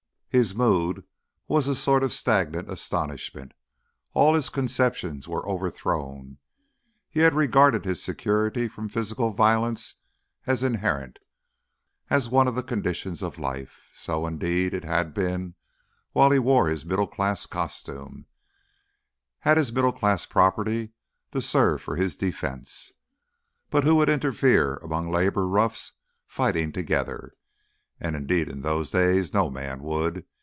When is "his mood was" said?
0.33-1.67